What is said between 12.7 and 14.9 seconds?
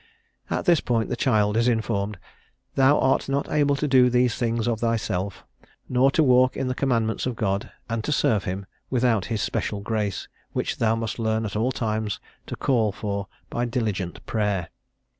for by diligent prayer."